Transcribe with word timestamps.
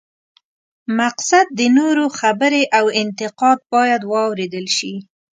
مقصد 0.99 1.45
د 1.59 1.61
نورو 1.77 2.05
خبرې 2.19 2.63
او 2.77 2.85
انتقاد 3.01 3.57
باید 3.73 4.01
واورېدل 4.11 4.65
شي. 4.77 4.93